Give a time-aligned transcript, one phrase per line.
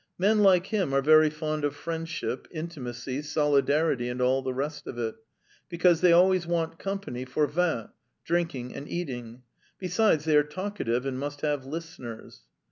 [0.17, 4.97] Men like him are very fond of friendship, intimacy, solidarity, and all the rest of
[4.97, 5.13] it,
[5.69, 7.91] because they always want company for vint,
[8.25, 9.43] drinking, and eating;
[9.77, 12.41] besides, they are talkative and must have listeners.